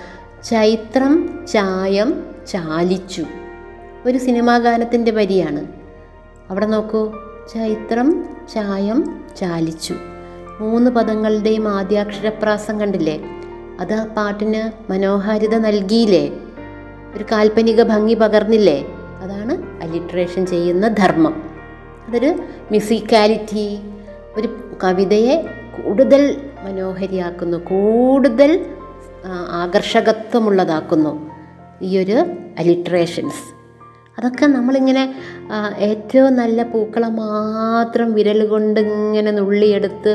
ചൈത്രം 0.44 1.46
ചായം 1.52 2.26
ചാലിച്ചു. 2.48 3.26
ഒരു 4.06 4.18
സിനിമാ 4.18 4.58
ഗാനത്തിന്റെ 4.58 5.12
വരിയാണ്. 5.12 5.68
അവിടെ 6.50 6.66
നോക്കൂ 6.66 7.12
ചൈത്രം 7.54 8.26
ചായം 8.54 9.24
ചാലിച്ചു. 9.40 9.96
മൂന്ന് 10.64 10.90
പദങ്ങളുടെയും 10.92 11.66
ആദ്യാക്ഷരപ്രാസം 11.78 12.76
കണ്ടില്ലേ? 12.82 13.16
അത് 13.80 13.94
ആ 13.94 14.04
പാട്ടിന് 14.18 14.62
മനോഹാരിത 14.92 15.56
നൽകിയില്ലേ? 15.58 16.26
ഒരു 17.16 17.24
കാൽപ്പനിക 17.32 17.82
ഭംഗി 17.84 18.14
പകർന്നില്ലേ? 18.14 18.78
അതാണ് 19.22 19.54
അലിട്രേഷൻ 19.84 20.46
ചെയ്യുന്ന 20.46 20.88
ധർമ്മം. 21.00 21.36
അതൊരു 22.08 22.32
മ്യൂസിക്കാലിറ്റി 22.72 23.66
ഒരു 24.38 24.48
കവിതയെ 24.84 25.36
കൂടുതൽ 25.76 26.24
മനോഹരിയാക്കുന്നു 26.66 27.58
കൂടുതൽ 27.72 28.52
ആകർഷകത്വമുള്ളതാക്കുന്നു 29.62 31.12
ഈ 31.82 31.92
ഒരു 32.04 32.18
അലിട്രേഷൻസ് 32.60 33.44
അതൊക്കെ 34.18 34.46
നമ്മളിങ്ങനെ 34.46 35.04
ഏറ്റവും 35.88 36.36
നല്ല 36.36 36.64
പൂക്കളെ 36.64 37.10
മാത്രം 37.22 38.10
വിരൽ 38.14 38.42
കൊണ്ട് 38.48 38.80
ഇങ്ങനെ 38.80 39.32
നുള്ളിയെടുത്ത് 39.32 40.12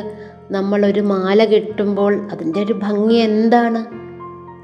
നമ്മളൊരു 0.51 1.01
മാല 1.01 1.45
കെട്ടുമ്പോൾ 1.45 2.29
അതിന്റെ 2.33 2.61
ഒരു 2.63 2.73
ഭംഗി 2.73 3.15
എന്താണ്? 3.15 3.81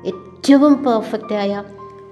ഏറ്റവും 0.07 0.85
പെർഫെക്റ്റായ 0.85 1.65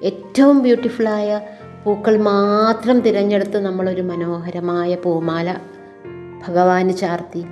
ഏറ്റവും 0.02 0.62
ബ്യൂട്ടിഫുള്ളായ 0.62 1.40
പൂക്കൾ 1.84 2.16
മാത്രം 2.16 3.00
തിരഞ്ഞെടുത്ത് 3.00 3.58
നമ്മളൊരു 3.58 4.02
മനോഹരമായ 4.02 4.94
പൂമാല 4.94 5.56
ഭഗവാന് 6.46 6.96
ചാർത്തി 6.96 7.44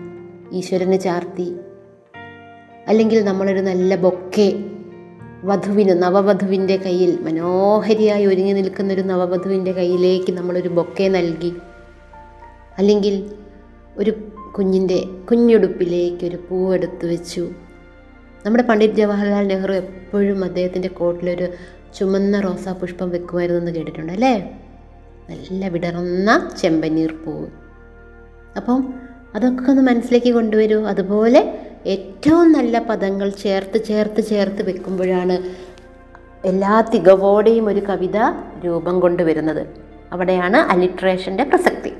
ഈശ്വരന് 0.52 1.00
ചാർത്തി 1.00 1.56
അല്ലെങ്കിൽ 2.88 3.24
നമ്മളൊരു 3.24 3.60
നല്ല 3.60 3.96
ബൊക്കെ 3.96 4.64
വധുവിന് 5.44 6.02
നവവധുവിന്റെ 6.02 6.76
കയ്യിൽ 6.76 7.18
മനോഹരിയായി 7.20 8.26
ഒരുങ്ങി 8.26 8.52
നിൽക്കുന്നൊരു 8.52 9.00
നവവധുവിന്റെ 9.02 9.72
കയ്യിലേക്ക് 9.72 10.32
നമ്മളൊരു 10.32 10.68
ബൊക്കെ 10.68 11.08
നൽകി 11.08 11.52
അല്ലെങ്കിൽ 12.78 13.30
ഒരു 13.96 14.10
കുഞ്ഞിന്റെ 14.60 15.04
കുഞ്ഞുടുപ്പിലേക്കൊരു 15.30 16.38
പൂവെടുത്ത് 16.48 17.06
വെച്ചു. 17.06 17.50
നമ്മുടെ 18.46 18.62
പണ്ഡിറ്റ് 18.62 18.94
ജവഹർലാൽ 18.94 19.46
നെഹ്റു 19.46 19.72
എപ്പോഴും 19.72 20.44
അദ്ദേഹത്തിന്റെ 20.44 20.88
കോട്ടിലൊരു 20.88 21.48
ചുമന്ന 21.98 22.40
റോസാ 22.40 22.72
പുഷ്പം 22.72 23.10
വെക്കുമായിരുന്നെന്ന് 23.10 23.72
കേട്ടിട്ടുണ്ട് 23.72 24.12
അല്ലേ? 24.12 24.58
നല്ല 25.30 25.68
വിടർന്ന 25.68 26.50
ചെമ്പനീർ 26.58 27.12
പൂവ്. 27.12 27.46
അപ്പം 28.56 28.94
അതൊക്കെ 29.34 29.70
ഒന്ന് 29.70 29.82
മനസ്സിലേക്ക് 29.82 30.32
കൊണ്ടുവരൂ. 30.32 30.84
അതുപോലെ 30.84 31.60
ഏറ്റവും 31.86 32.52
നല്ല 32.52 32.78
പദങ്ങൾ 32.78 33.28
ചേർത്ത് 33.28 33.84
ചേർത്ത് 33.84 34.24
ചേർത്ത് 34.24 34.68
വെക്കുമ്പോഴാണ് 34.68 35.42
എല്ലാ 36.46 36.80
തികവോടെയും 36.80 37.68
ഒരു 37.68 37.80
കവിത 37.80 38.16
രൂപം 38.64 39.00
കൊണ്ടുവരുന്നത്. 39.00 39.66
അവിടെയാണ് 40.12 40.56
അലിട്രേഷന്റെ 40.56 41.44
പ്രസക്തി. 41.44 41.92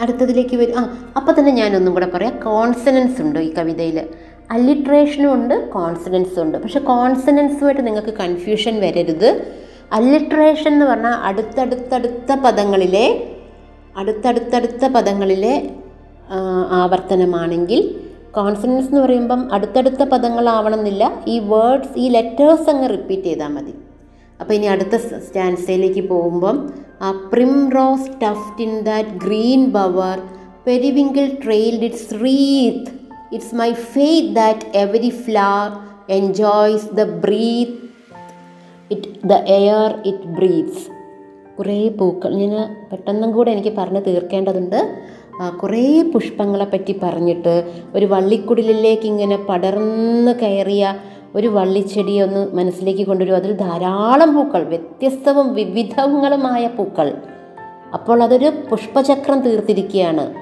അടുത്തതിലേക്ക് 0.00 0.56
വരും. 0.56 0.78
ആ 0.78 0.82
അപ്പം 1.16 1.38
തന്നെ 1.38 1.52
ഞാനൊന്നും 1.52 1.94
കൂടെ 1.94 2.06
പറയാം. 2.06 2.40
കോൺസണൻസ് 2.40 3.22
ഉണ്ട് 3.22 3.38
ഈ 3.38 3.54
കവിതയിൽ 3.54 4.08
അല്ലിട്രേഷനും 4.50 5.32
ഉണ്ട് 5.32 5.70
കോൺസനൻസും 5.70 6.42
ഉണ്ട്. 6.42 6.58
പക്ഷേ 6.58 6.80
കോൺസണൻസുമായിട്ട് 6.80 7.86
നിങ്ങൾക്ക് 7.86 8.14
കൺഫ്യൂഷൻ 8.14 8.80
വരരുത്. 8.80 9.46
അല്ലിട്രേഷൻ 9.92 10.72
എന്ന് 10.72 10.86
പറഞ്ഞാൽ 10.86 11.12
അടുത്തടുത്തടുത്ത 11.12 12.32
പദങ്ങളിലെ 12.32 13.06
അടുത്തടുത്തടുത്ത 13.96 14.84
പദങ്ങളിലെ 14.86 15.70
ആവർത്തനമാണെങ്കിൽ 16.70 18.00
കോൺസണൻസ് 18.30 18.88
എന്ന് 18.88 19.00
പറയുമ്പം 19.00 19.54
അടുത്തടുത്ത 19.54 20.02
പദങ്ങളാവണമെന്നില്ല. 20.02 21.22
ഈ 21.28 21.38
വേർഡ്സ് 21.38 21.94
ഈ 21.96 22.08
ലെറ്റേഴ്സ് 22.08 22.70
അങ്ങ് 22.70 22.90
റിപ്പീറ്റ് 22.90 23.22
ചെയ്താൽ 23.22 23.48
മതി. 23.48 23.74
അപ്പോൾ 24.40 24.54
ഇനി 24.54 24.66
അടുത്ത 24.66 24.96
സ്റ്റാൻസയിലേക്ക് 24.96 26.08
പോകുമ്പം 26.08 26.56
primrose 27.70 28.10
tuft 28.24 28.62
in 28.62 28.80
that 28.80 29.08
green 29.08 29.66
bower 29.66 30.18
periwinkle 30.66 31.26
trailed 31.44 31.82
its 31.82 32.14
wreath 32.24 32.90
it's 33.32 33.54
my 33.54 33.72
faith 33.72 34.34
that 34.34 34.76
every 34.78 35.10
flower 35.10 35.70
enjoys 36.08 36.88
the 36.94 37.04
breath 37.04 37.78
it 38.90 39.28
the 39.28 39.32
air 39.32 40.02
it 40.04 40.28
breathes 40.28 40.84
കുറേ 41.56 41.88
പൂക്കൾ 41.88 42.34
ഞാൻ 42.34 42.54
പെട്ടെന്നും 42.92 43.32
കൂടെ 43.32 43.50
എനിക്ക് 43.50 43.68
പറഞ്ഞ് 43.68 44.02
തീർക്കേണ്ടതുണ്ട്. 44.06 44.80
കുറേ 45.56 46.02
പുഷ്പങ്ങളെപ്പറ്റി 46.02 47.00
പറഞ്ഞിട്ട് 47.02 47.54
ഒരു 47.94 48.06
വള്ളിക്കുടിലേക്ക് 48.06 49.06
ഇങ്ങനെ 49.06 49.36
പടർന്ന് 49.36 50.32
കയറിയ 50.32 50.84
ഒരു 51.36 51.46
വള്ളിച്ചെടിയെ 51.46 52.22
ഒന്ന് 52.22 52.54
മനസ്സിലേക്ക് 52.54 53.06
കൊണ്ടുവരും 53.06 53.36
അതിൽ 53.36 53.52
ധാരാളം 53.52 54.34
പൂക്കൾ 54.34 54.62
വ്യത്യസ്തവും 54.62 55.54
വിവിധങ്ങളുമായ 55.54 56.68
പൂക്കൾ. 56.68 57.14
അപ്പോൾ 57.94 58.22
അതൊരു 58.22 58.52
പുഷ്പചക്രം 58.70 59.40
തീർത്തിരിക്കുകയാണ്. 59.40 60.34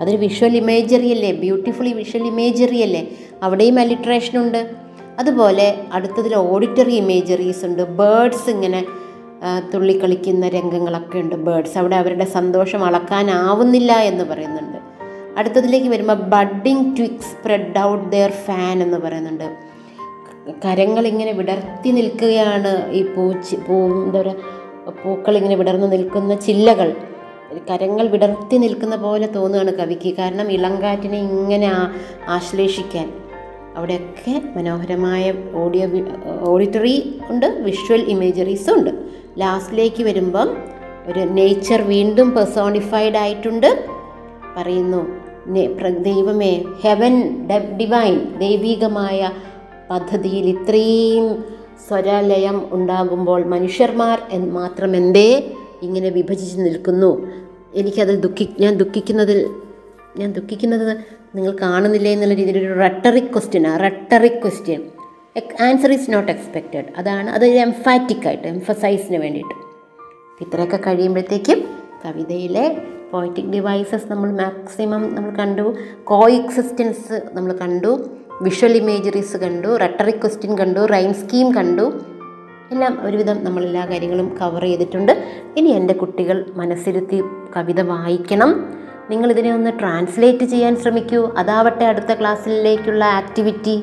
അതൊരു 0.00 0.16
വിഷ്വൽ 0.16 0.56
ഇമേജറി 0.56 1.08
അല്ലേ? 1.08 1.32
ബ്യൂട്ടിഫുള്ളി 1.32 1.92
വിഷ്വൽ 1.92 2.22
ഇമേജറി 2.22 2.76
അല്ലേ? 2.76 3.08
അവിടെയും 3.42 3.78
അലിട്രേഷൻ 3.78 4.38
ഉണ്ട്. 4.38 4.70
അതുപോലെ 5.18 5.80
അടുത്തതിൽ 5.92 6.34
ഓഡിറ്ററി 6.34 6.94
ഇമേജറീസ് 6.94 7.64
ഉണ്ട്. 7.64 7.82
ബേർഡ്സ് 7.82 8.50
ഇങ്ങനെ 8.50 8.84
തുള്ളിക്കളിക്കുന്ന 9.74 10.48
രംഗങ്ങളൊക്കെ 10.48 11.18
ഉണ്ട്. 11.18 11.34
ബേർഡ്സ് 11.34 11.78
അവിടെ 11.78 11.96
അവരുടെ 11.96 12.24
സന്തോഷം 12.24 12.84
അളക്കാനാവുന്നില്ല 12.84 13.92
എന്ന് 13.92 14.24
പറയുന്നുണ്ട്. 14.24 14.78
അടുത്തതിലേക്ക് 15.38 15.88
വരുമ്പോൾ 15.88 16.14
budding 16.14 16.96
twigs 16.96 17.26
spread 17.26 17.78
out 17.78 18.12
their 18.12 18.30
fan 18.30 18.82
എന്ന് 18.82 18.98
പറയുന്നുണ്ട്. 18.98 19.65
കരങ്ങൾ 20.64 21.06
ഇങ്ങനെ 21.06 21.32
വിടർത്തി 21.32 21.90
നിൽക്കുകയാണ് 21.90 22.72
ഈ 22.92 23.02
പൂച്ചി 23.02 23.56
പൂ 23.56 23.74
എന്താ 24.04 24.20
പറയുക 24.20 24.92
പൂക്കൾ 25.04 25.36
ഇങ്ങനെ 25.36 25.56
വിടർന്നു 25.56 25.86
നിൽക്കുന്ന 25.86 26.34
ചില്ലകൾ. 26.34 26.94
കരങ്ങൾ 27.70 28.06
വിടർത്തി 28.08 28.56
നിൽക്കുന്ന 28.56 28.96
പോലെ 28.96 29.26
തോന്നുകയാണ് 29.26 29.72
കവിക്ക്. 29.72 30.14
കാരണം 30.14 30.52
ഇളങ്കാറ്റിനെ 30.52 31.18
ഇങ്ങനെ 31.18 31.68
ആശ്ലേഷിക്കാൻ. 32.28 33.12
അവിടെയൊക്കെ 33.76 34.42
മനോഹരമായ 34.56 35.34
ഓഡിയോ 35.54 35.86
ഓഡിറ്ററി 36.40 37.20
ഉണ്ട് 37.30 37.46
വിഷ്വൽ 37.46 38.00
ഇമേജറീസും 38.00 38.74
ഉണ്ട്. 38.78 38.90
ലാസ്റ്റിലേക്ക് 39.38 40.02
വരുമ്പം 40.02 40.56
ഒരു 41.06 41.20
നേച്ചർ 41.20 41.82
വീണ്ടും 41.82 42.34
പെർസോണിഫൈഡ് 42.34 43.16
ആയിട്ടുണ്ട്. 43.16 43.70
പറയുന്നു 44.56 45.02
ദൈവമേ 46.08 46.64
ഹെവൻ 46.84 47.14
ഡിവൈൻ 47.78 48.14
ദൈവികമായ 48.38 49.30
പദ്ധതിയിൽ 49.90 50.46
ഇത്രയും 50.46 51.44
സ്വരലയം 51.88 52.74
ഉണ്ടാകുമ്പോൾ 52.74 53.44
മനുഷ്യന്മാർ 53.44 54.22
എന്ന് 54.30 54.52
മാത്രം 54.52 54.96
എന്തേ 54.96 55.54
ഇങ്ങനെ 55.82 56.08
വിഭജിച്ച് 56.08 56.60
നിൽക്കുന്നു? 56.60 57.26
എനിക്കത് 57.74 58.22
ദുഃഖി 58.22 58.54
ഞാൻ 58.60 58.74
ദുഃഖിക്കുന്നതിൽ 58.74 59.46
ഞാൻ 60.16 60.32
ദുഃഖിക്കുന്നത് 60.32 60.96
നിങ്ങൾ 61.36 61.56
കാണുന്നില്ലേ 61.62 62.12
എന്നുള്ള 62.12 62.34
രീതിയിൽ 62.34 62.58
ഒരു 62.58 62.78
റട്ടറിക് 62.78 63.32
ക്വസ്റ്റ്യനാണ് 63.32 63.80
rhetoric 63.80 64.42
question 64.42 64.82
answer 65.60 65.92
is 65.92 66.10
not 66.10 66.32
expected 66.32 66.84
അതാണ് 66.96 67.30
അതൊരു 67.30 67.56
എംഫാറ്റിക് 67.58 68.26
ആയിട്ട് 68.26 68.48
എംഫസൈസിന് 68.48 69.16
വേണ്ടിയിട്ട്. 69.16 69.54
ഇത്രയൊക്കെ 70.40 70.76
കഴിയുമ്പോഴത്തേക്കും 70.76 71.64
കവിതയിലെ 72.04 72.78
പോയിറ്റിക് 73.12 73.44
ഡിവൈസസ് 73.44 74.06
നമ്മൾ 74.10 74.30
മാക്സിമം 74.30 75.14
നമ്മൾ 75.14 75.30
കണ്ടു. 75.30 75.74
കോ 76.04 76.28
എക്സിസ്റ്റൻസ് 76.28 77.20
നമ്മൾ 77.32 77.52
കണ്ടു. 77.52 78.10
വിഷ്വൽ 78.42 78.76
ഇമേജറീസ് 78.76 79.36
കണ്ടു 79.36 79.76
റട്ടറിക് 79.76 80.14
ക്വസ്റ്റ്യൻ 80.14 80.58
കണ്ടു 80.58 80.80
റൈം 80.80 81.14
സ്കീം 81.14 81.54
കണ്ടു. 81.54 82.00
എല്ലാം 82.72 82.98
ഒരുവിധം 83.06 83.44
നമ്മൾ 83.44 83.64
എല്ലാ 83.64 83.86
കാര്യങ്ങളും 83.86 84.38
കവർ 84.40 84.62
ചെയ്തിട്ടുണ്ട്. 84.62 85.12
ഇനി 85.56 85.68
എന്റെ 85.68 85.94
കുട്ടികൾ 85.94 86.44
മനസ്സിരുത്തി 86.54 87.22
കവിത 87.56 87.80
വായിക്കണം. 87.80 88.74
നിങ്ങളിതിനെ 89.10 89.54
ഒന്ന് 89.54 89.70
ട്രാൻസ്ലേറ്റ് 89.78 90.44
ചെയ്യാൻ 90.44 90.76
ശ്രമിക്കൂ. 90.76 91.34
അതാവട്ടെ 91.38 91.84
അടുത്ത 91.84 92.14
ക്ലാസ്സിലേക്കുള്ള 92.14 93.04
activity 93.04 93.76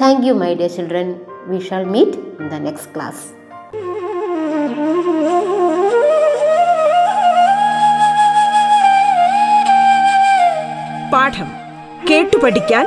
thank 0.00 0.26
you 0.26 0.32
my 0.32 0.54
dear 0.54 0.70
children 0.70 1.14
we 1.46 1.58
shall 1.58 1.84
meet 1.84 2.42
in 2.42 2.48
the 2.48 2.52
next 2.52 2.94
class 2.96 3.24
പാഠം 11.12 11.48
കേട്ടു 12.10 12.36
പഠിക്കാൻ 12.36 12.86